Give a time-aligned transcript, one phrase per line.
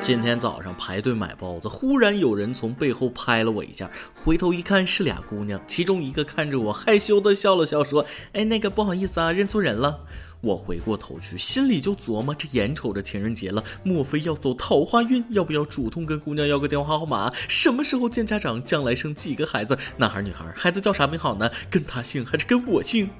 [0.00, 10.00] 今天早上排队买包子，忽然有人从背后拍了我一下，回头一看是俩姑娘，其中一个看着我害羞的笑了笑，说：“哎，那个不好意思啊，认错人了。”
[10.40, 15.22] 我回过头去，心里就琢磨：这眼瞅着情人节了，莫非要走桃花运？
[15.28, 17.30] 要不要主动跟姑娘要个电话号码？
[17.46, 18.64] 什么时候见家长？
[18.64, 19.78] 将来生几个孩子？
[19.98, 20.46] 男孩女孩？
[20.56, 21.50] 孩子叫啥名好呢？
[21.68, 23.10] 跟他姓还是跟我姓？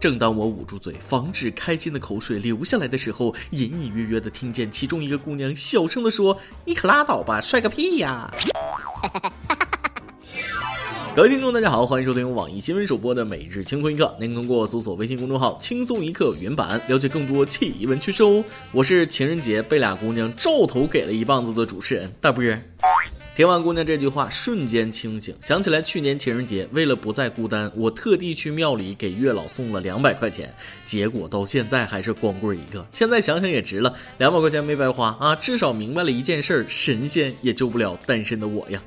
[0.00, 8.32] 正当我捂住嘴，防止开心的口水流下来的时候，隐隐约约的听见其中一个姑娘小声的说：“你可拉倒吧，帅个屁呀！”
[11.16, 14.16] 各位听众，大家好，欢迎收听网易新闻首播的每日轻松一刻。
[14.20, 18.44] 您通过搜索微信公众号“轻松一刻”原版了解更多奇闻趣事哦。
[18.70, 22.44] 我是情人节被俩姑娘照头给了一棒子的主持人大波。
[23.38, 30.52] 听完姑娘这句话，瞬间清醒，想起来去年情人节，为了不再孤单，我特地去庙里给月老送了两百块钱，
[30.84, 32.84] 结果到现在还是光棍一个。
[32.90, 35.36] 现在想想也值了，两百块钱没白花啊！
[35.36, 38.82] 至少明白了一件事：神仙也救不了单身的我呀。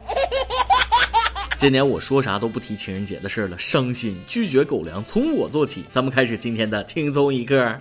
[1.57, 5.85] 今年我说啥都不提情人节的事了，伤心，拒绝狗粮，从我做起。
[5.89, 7.73] 咱们开始今天的轻松一刻。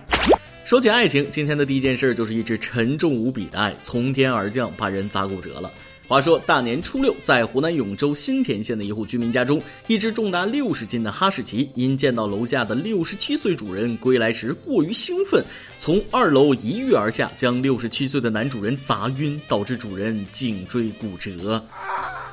[0.63, 5.69] 说起爱情，今天的第一件事就是一只沉重无比的爱从天而降，把人砸骨折了。
[6.11, 15.41] 话说大年初六，在湖南永州新田县的一户居民家中，一只重达六十斤的哈士奇因见到楼下的六十七岁主人归来时过于兴奋，
[15.79, 21.63] 从二楼一跃而下，将六十七岁的男主人砸晕，导致主人颈椎骨折。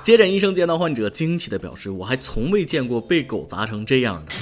[0.02, 4.32] 接诊医生见到患者，惊奇地表示：“我还从未见过被狗砸成这样的。”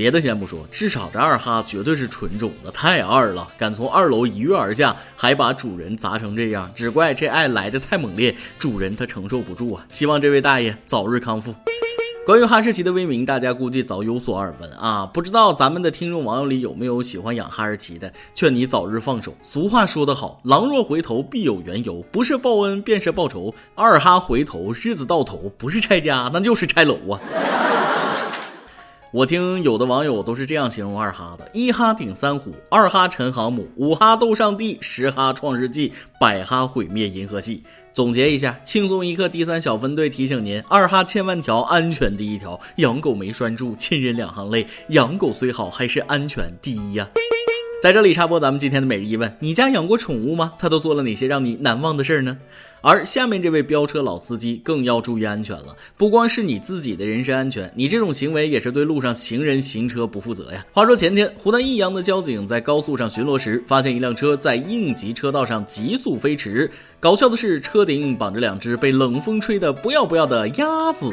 [0.00, 9.86] 别的先不说，至少这二哈绝对是纯种的，太二了，敢从二楼一跃而下，还把主人砸成这样，只怪这爱来的太猛烈，主人他承受不住啊！
[9.90, 11.54] 希望这位大爷早日康复。
[12.24, 18.10] 关于哈士奇的威名，大家估计早有所耳闻啊，不知道咱们的听众网友里有没有喜欢养哈士奇的？
[18.34, 19.34] 劝你早日放手。
[19.42, 23.54] 俗话说得好，狼若回头必有缘由，不是报恩便是报仇。
[23.74, 27.20] 二哈回头，日子到头，不是拆家，那就是拆楼啊！
[29.12, 37.64] 我听有的网友都是这样形容二哈的：一哈顶三虎，二哈沉航母，五哈斗上帝，十哈创世纪，百哈毁灭银河系。
[37.92, 42.60] 总结一下，轻松一刻第三小分队提醒您：二哈千万条，安全第一条。
[42.76, 44.64] 养狗没拴住，亲人两行泪。
[44.90, 47.08] 养狗虽好，还是安全第一呀。
[47.82, 50.52] 在这里插播咱们今天的每日一问：你家养过宠物吗？
[50.56, 52.38] 它都做了哪些让你难忘的事儿呢？
[52.82, 60.64] 而下面这位飙车老司机更要注意安全了，不光是你自己的人身安全，你这种行为也是对路上行人行车不负责呀。
[60.72, 71.12] 话说前天，湖南益阳的交警在高速上巡逻时，发现一辆车在应急车道上急速飞驰，搞笑的是，车顶绑着两只被冷风吹得不要不要的鸭子。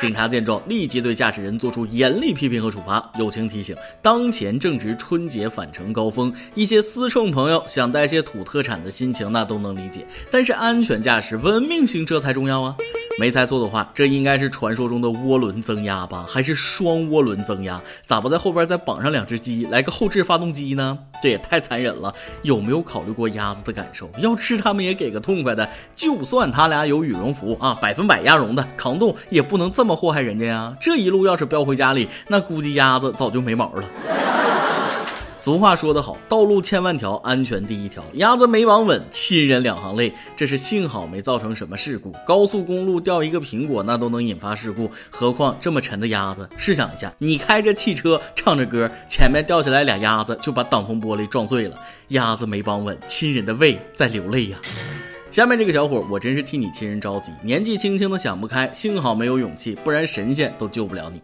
[0.00, 3.12] 警察见状，立即对驾驶人作出严厉批评和处罚。
[3.18, 10.06] 友情提醒：当前正值春节返程高峰，一些私乘朋友想带些土特产的心情，那都能理解。
[10.30, 12.74] 但是安全驾驶、文明行车才重要啊！
[13.18, 16.24] 没猜错的话，这应该是传说中的涡轮增压吧？
[16.26, 17.80] 还是双涡轮增压？
[18.02, 20.96] 咋不在后边再绑上两只鸡，来个后置发动机呢？
[21.20, 22.14] 这也太残忍了！
[22.42, 24.08] 有没有考虑过鸭子的感受？
[24.18, 25.68] 要吃它们也给个痛快的。
[25.94, 30.74] 就算它俩有羽绒服啊，百分百鸭绒的，抗冻也不能这么祸害人家呀！
[30.80, 33.84] 这一路要是飙回家里，那估计鸭子早就没毛了。
[35.40, 38.04] 俗话说得好，道路千万条，安全第一条。
[38.12, 40.12] 鸭子没绑稳，亲人两行泪。
[40.36, 42.14] 这是幸好没造成什么事故。
[42.26, 46.46] 高速公路掉一个苹果，那都能引发事故，何况这么沉的鸭子？
[46.58, 51.78] 试想一下，你开着汽车，唱着歌，前面掉下来俩鸭子，就把挡风玻璃撞碎了。
[52.08, 54.58] 鸭子没绑稳，亲人的胃在流泪呀。
[55.30, 57.32] 下面这个小伙，我真是替你亲人着急。
[57.42, 61.22] 年纪轻轻的想不开，幸好没有勇气，不然神仙都救不了你。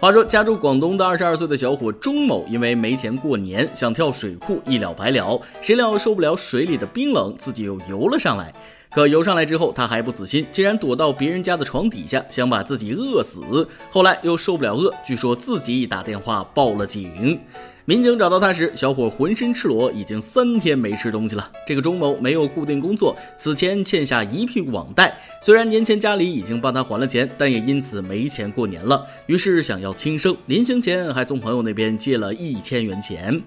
[0.00, 5.40] 话说，家住广东的二十二岁的小伙钟某，因为没钱过年，想跳水库，一了百了。
[5.60, 8.54] 谁料受不了水里的冰冷，自己又游了上来。
[8.92, 13.68] 可游上来之后，他还不死心，竟然躲到别人家的床底下，想把自己饿死。
[13.90, 17.40] 后来又受不了饿，据说自己打电话报了警。
[17.88, 21.50] 民警找到他时，小伙浑身赤裸，已经三天没吃东西了。
[21.66, 25.18] 这个钟某没有固定工作，此前欠下一屁股网贷。
[25.40, 29.06] 虽然年前家里已经帮他还了钱，但也因此没钱过年了。
[29.24, 33.42] 于是想要轻生，临行前还从朋友那边借了一千元钱。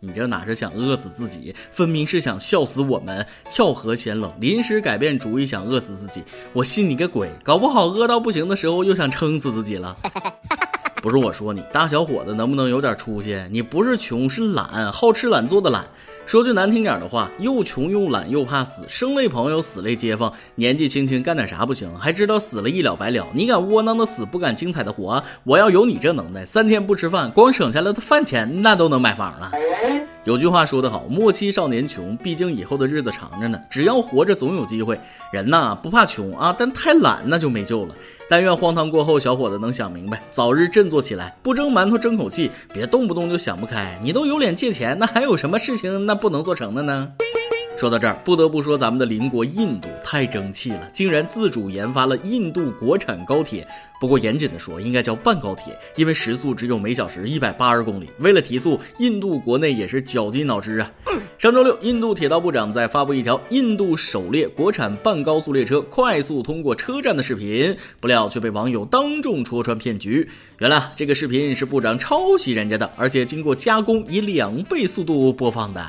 [0.00, 3.24] 你这哪是想饿死自己，分明是想笑死我们！
[3.48, 7.30] 跳河嫌冷，临时改变主意想饿死自己，我信你个鬼！
[7.44, 9.96] 搞不好饿到不行的时候又想撑死自己了。
[11.04, 13.38] 不是我说你，大小伙子能不能有点出息？
[13.50, 15.84] 你不是穷，是懒，好吃懒做的懒。
[16.24, 20.32] 说句难听点的话，又穷又懒又怕死，生累朋友，死累街坊。
[20.54, 21.94] 年纪轻轻干点啥不行？
[21.94, 23.26] 还知道死了一了百了？
[23.34, 25.22] 你敢窝囊的死，不敢精彩的活？
[25.44, 29.52] 我要有你这能耐，三天不吃饭，光省下来的饭钱那都能买房了。
[30.24, 33.60] 有句话说得好，莫欺少年穷，毕竟以后的日子长着呢。
[33.68, 34.98] 只要活着，总有机会。
[35.30, 37.94] 人呐，不怕穷啊，但太懒那就没救了。
[38.26, 44.00] 但愿荒唐过后，小伙子能想明白，早日振作起来，不蒸馒头争口气，别动不动就想不开。
[44.02, 47.12] 你都有脸借钱，那还有什么事情那不能做成的呢？
[47.84, 53.68] 说到这儿，不得不说咱们的邻国印度太争气了，竟然自主研发了印度国产高铁。
[54.00, 58.08] 不过严谨的说，应该叫半高铁，因为时速只有每小时一百八十公里。
[58.20, 60.90] 为了提速，印度国内也是绞尽脑汁啊。
[61.36, 70.26] 上周六，印度铁道部长在发布一条印度首列国产半高速列车快速通过车站的视频，不料却被网友当众戳穿骗局。
[70.58, 75.84] 原来这个视频是部长抄袭人家的，而且经过加工，以两倍速度播放的。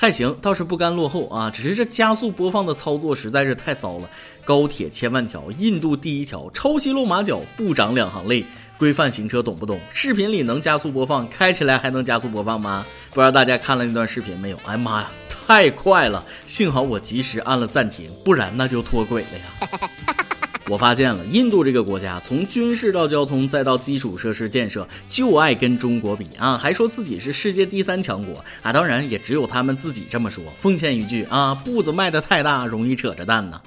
[0.00, 4.08] 还行，倒是不甘落后啊，只是这加速播放的操作实在是太骚了。
[4.46, 8.42] 高铁千万条，印度第一条，抄袭露马脚，不长两行泪。
[8.78, 9.78] 规范行车懂不懂？
[9.92, 12.86] 视频里能加速播放，开起来还能加速播放吗？
[13.10, 14.58] 不知道大家看了那段视频没有？
[14.64, 16.24] 哎妈呀，太快了！
[16.46, 20.24] 幸好我及时按了暂停，不然那就脱轨了呀。
[20.70, 30.44] 我发现了，印度这个国家从军事到交通再到基础设施建设，就爱跟中国比啊，还说自己是世界第三强国啊，当然也只有他们自己这么说。
[30.60, 33.60] 奉劝一句啊，步子迈得太大，容易扯着蛋呢。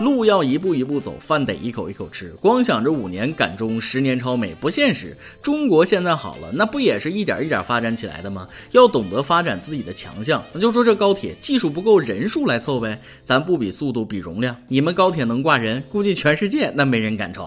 [0.00, 2.30] 路要一步一步走，饭得一口一口吃。
[2.40, 5.14] 光想着五年赶中、十年超美不现实。
[5.42, 8.48] 中国现在好了，那不也是一点一点发展起来的吗？
[8.70, 10.42] 要懂得发展自己的强项。
[10.54, 12.98] 那就说这高铁技术不够，人数来凑呗。
[13.22, 14.56] 咱不比速度，比容量。
[14.68, 17.46] 你们高铁能挂人，估计全世界那没人敢抽。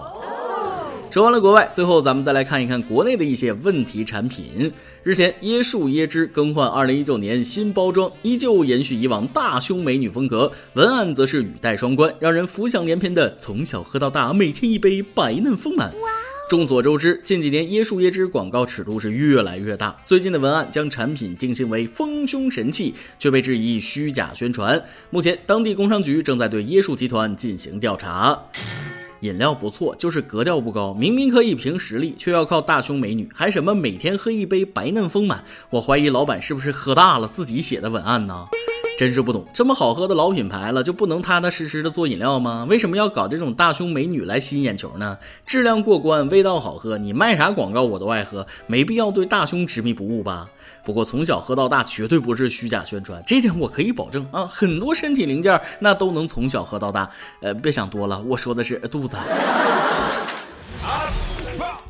[1.10, 4.72] 说完了国外，最后咱们再来看一看国内的一些问题产品。
[5.02, 15.92] 日前，椰树椰汁更换2019年新包装，依旧延续以往大胸美女风格，文案则是语带双关，让人浮想联翩的“从小喝到大，每天一杯白嫩丰满”。
[16.56, 24.80] 众所周知，近几年椰树椰汁广告尺度是越来越大，最近的文案将产品定性为丰胸神器，却被质疑虚假宣传。
[25.10, 28.40] 目前，当地工商局正在对椰树集团进行调查。
[29.22, 30.94] 饮料不错，就是格调不高。
[30.94, 35.42] 明明可以凭实力，却要靠大胸美女，还什么每天喝一杯白嫩丰满。
[35.70, 38.46] 我怀疑老板是不是喝大了自己写的文案呢？
[38.96, 42.64] 真是不懂，这么好喝的老品牌了，就不能踏踏实实的做饮料吗？
[42.70, 45.18] 为什么要搞这种大胸美女来吸引眼球呢？
[45.44, 50.48] 质量过关，味道好喝，你卖啥广告我都爱喝，没必要对大胸执迷不悟吧？
[50.84, 54.46] 不过从小喝到大绝对不是虚假宣传，这点我可以保证啊！
[54.48, 57.10] 很多身体零件那都能从小喝到大，
[57.40, 59.16] 呃，别想多了，我说的是肚子。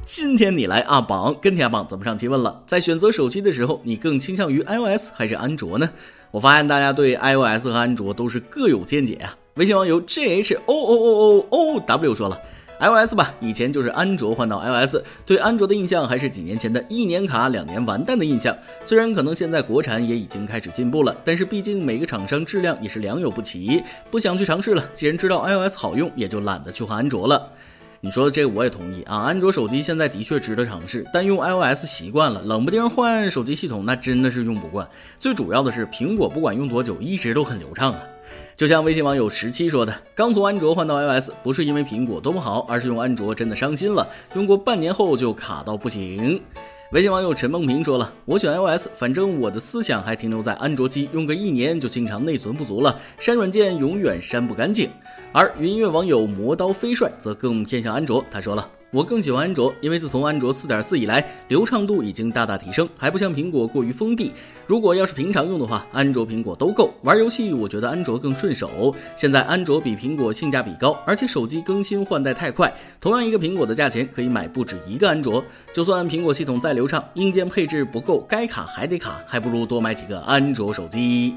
[0.07, 5.89] 今天你来阿榜跟帖榜怎么上期问了，在选择手机的时候，你更倾向于 iOS 还是安卓呢？
[6.31, 9.35] 我发现大家对 iOS 和安卓都是各有见解啊。
[9.55, 12.39] 微信网友 J H O O O O O W 说了
[12.81, 18.55] ，iOS 吧，以前就是安卓换到 iOS，对安卓的印象还是几年前的一年卡两年完蛋的印象。
[18.85, 24.85] 虽然可能现在国产也已经开始进步了，但是毕竟每个厂商质量也是良莠不齐，不想去尝试了。
[24.93, 27.51] 既然知道 iOS 好用，也就懒得去换安卓了。
[28.05, 34.87] 你说的这个我也同意啊，安卓手机现在的确值得尝试，但用 iOS 习惯了，冷不丁换手机系统，那真的是用不惯。
[35.19, 38.03] 最主要的是，苹果不管用多久，一直都很流畅啊。
[38.55, 46.43] 就像微信网友十七说的，刚从安卓换到 iOS，不是因为苹果多么好，而是用安卓真的伤心了，用过半年后就卡到不行。
[46.93, 54.89] 微信网友陈梦平说了，我选 iOS，反正我的思想还停留在安卓机，用个一年就经常内存不足了，删软件永远删不干净。
[55.33, 58.25] 而云音乐网友磨刀飞帅则更偏向安卓。
[58.31, 64.31] 他说了：“我更喜欢安卓，因为自从安卓四点四以来，流畅度已经大大提升，还不像苹果过于封闭。
[64.69, 66.95] 如果要是平常用的话，安卓、苹果都够。
[67.03, 68.95] 玩游戏，我觉得安卓更顺手。
[69.17, 72.73] 现在安卓比苹果性价比高，而且手机更新换代太快。
[73.01, 75.45] 同样一个苹果的价钱，可以买不止一个安卓。
[75.73, 81.35] 就算苹果系统再流畅，硬件配置不够，该卡还得卡，还不如多买几个安卓手机。”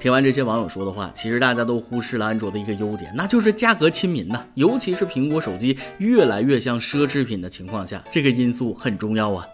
[0.00, 4.44] 听完这些网友说的话，其实大家都忽视了安卓的一个优点，那就是价格亲民呐。
[4.54, 9.46] 尤其是苹果手机越来越像奢侈品的情况下，这个因素很重要啊。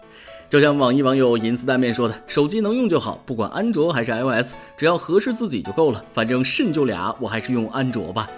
[0.49, 6.03] 就像网易网友银丝蛋面说的：“手机能用就好，不管安卓还是 iOS，只要合适自己就够了。
[6.11, 8.29] 反正肾就俩，我还是用安卓吧。”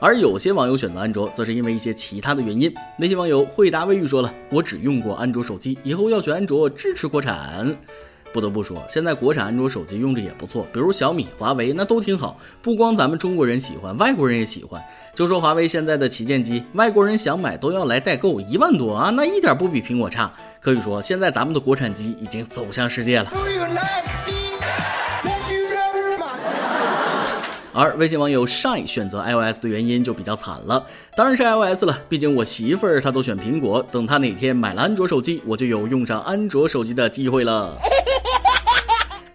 [0.00, 2.74] 而有些网友选择安卓，则是因为一些其他的原因。
[2.98, 7.76] 那些网友惠达卫浴说了：“我只用过安卓手机，以后要选安卓，支持国产。”
[8.32, 12.38] 不得不说，现在国产安卓手机用着也不错，比如小米、华为，那都挺好。
[12.62, 14.82] 不光咱们中国人喜欢，外国人也喜欢。
[15.14, 20.32] 就说华为现在的旗舰机，外国人想买都要来代购，一万多啊，那一点不比苹果差。
[20.60, 23.30] 可以说，现在咱们的国产机已经走向世界了。
[27.74, 30.84] 而微信网友 shy 选择 iOS 的原因就比较惨了，
[31.16, 37.76] 当然是 iOS 了，毕竟我媳妇儿她都选苹果，等她哪天买了安卓手机，我就有用上安卓手机的机会了。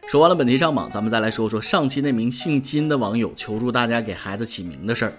[0.07, 5.13] 说完了本题上榜，咱们再来说说上期那名姓金的网友求助大家给孩子起名的事儿。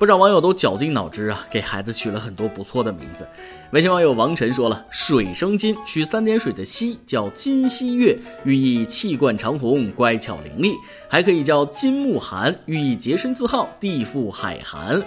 [0.00, 3.24] 不少网友都绞尽脑汁啊，给孩子取了很多不错的名字。
[3.70, 10.74] 微信网友王晨说了：“水生金，取三点水的溪，叫金溪月，寓意气贯长虹，乖巧伶俐；
[11.08, 15.00] 还可以叫金木寒，寓意洁身自好，地富海寒。”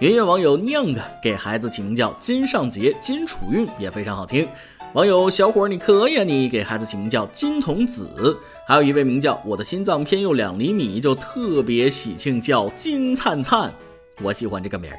[0.00, 4.46] 圆圆网友酿个给孩子起名叫金上杰、金楚韵，也非常好听。
[4.94, 8.38] 网友小伙你可以啊，你给孩子起名叫金童子。
[8.64, 13.74] 还有一位名叫我的心脏偏右两厘米，就特别喜庆，叫金灿灿。
[14.22, 14.96] 我喜欢这个名儿，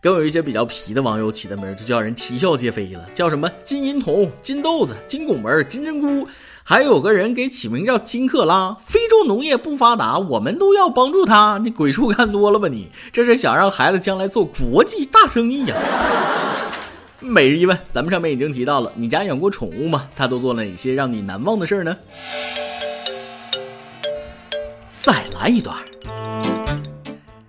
[0.00, 6.28] 更有一些比较皮的网友起的名儿就叫人啼笑皆非了，叫什么金银铜、金豆子、金拱门、金针菇，
[6.62, 8.76] 还有个人给起名叫金克拉。
[8.80, 11.58] 非洲农业不发达，我们都要帮助他。
[11.58, 12.68] 你鬼畜看多了吧？
[12.68, 15.74] 你这是想让孩子将来做国际大生意呀？
[17.24, 20.10] 每日一问，咱们上面已经提到了，你家养过宠物吗？
[20.14, 21.96] 它都做了哪些让你难忘的事儿呢？
[25.00, 25.74] 再来一段。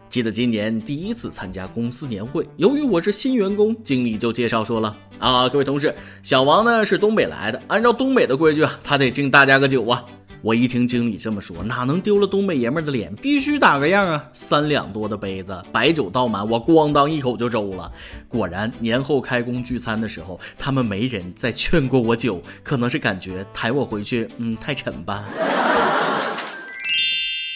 [0.09, 10.05] 记得今年第一次参加公司年会，由于我是新员工，经理就介绍说了啊，各位同事，小王呢是东北来的，按照东北的规矩啊，他得敬大家个酒啊。
[10.45, 13.11] 我一听经理这么说，哪能丢了东北爷们的脸？
[13.15, 14.29] 必须打个样啊！
[14.31, 17.91] 三两多的杯子，白酒倒满，我咣当一口就周了。
[18.27, 25.25] 果然，年后开工聚餐的时候，他们没人再劝过我酒，可能是感觉抬我回去，嗯，太沉吧。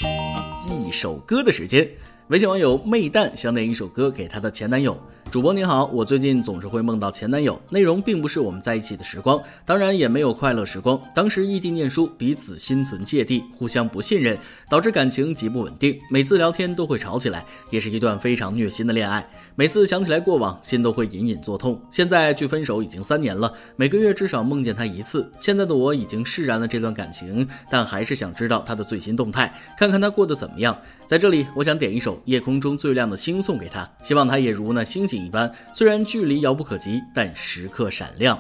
[0.67, 1.87] 一首歌的时间。
[2.29, 4.99] 微信网友媚蛋想点一首歌给她的前男友。
[5.31, 10.99] 主播您好，我最近总是会梦到前男友，内容并不是我们在一起的时光，当然也没有快乐时光。
[11.13, 14.35] 当时异地念书，彼此心存芥蒂，互相不信任，
[14.67, 15.99] 导致感情极不稳定。
[16.09, 19.23] 每次聊天都会吵起来，也是一段非常虐心的恋爱。
[19.55, 21.79] 每次想起来过往，心都会隐隐作痛。
[21.91, 25.31] 现在距分手已经三年了，每个月至少梦见他一次。
[25.37, 30.75] 现在的我已经释然了这段感情，但还是想知道他的最新动态，看看他过得怎么样。
[31.05, 35.18] 在这里，我想点一首《夜空中最亮的星》送给他，希望他也如那星星。
[35.25, 38.39] 一般，虽然距离遥不可及，但时刻闪亮。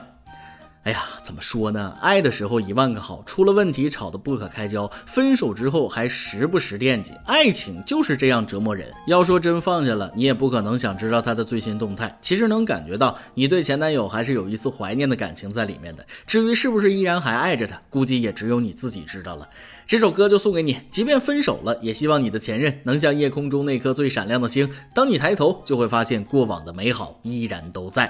[0.83, 1.93] 哎呀，怎么说呢？
[2.01, 7.11] 爱的时候一万个好，出了问题吵得不可开交，分手之后还时不时惦记。
[7.25, 8.87] 爱情就是这样折磨人。
[9.05, 12.17] 要说真放下了，你也不可能想知道他的最新动态。
[12.21, 16.05] 其实能感觉到你对前男友还是有一丝怀念的感情在里面的。
[16.25, 19.47] 至于是不是依然还爱着他，估计也只有你自己知道了。
[19.85, 24.67] 这首歌就送给你，即便分手了，也希望你的前任能像夜空中那颗最闪亮的星。
[24.95, 28.09] 当你抬头，就会发现过往的美好依然都在。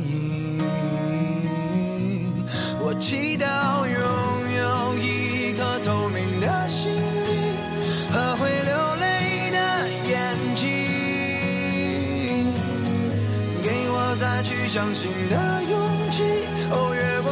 [14.21, 16.21] 再去相信的勇气，
[16.69, 17.31] 哦，越过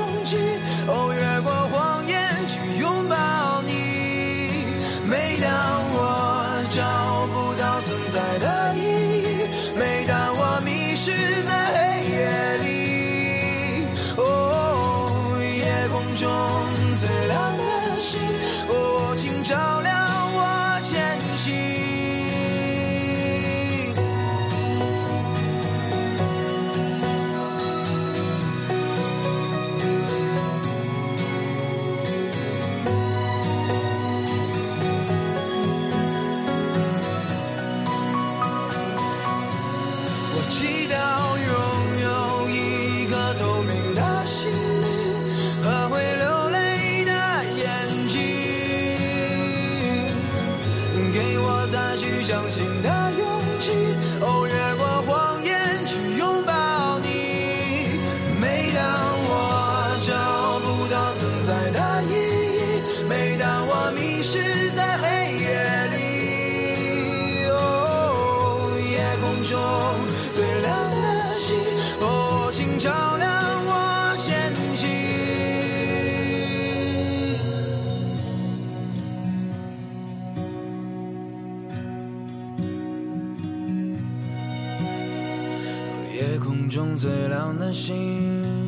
[86.71, 88.60] 中最亮的星，